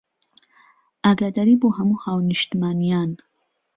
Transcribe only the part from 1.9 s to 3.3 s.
هاونیشتمانیان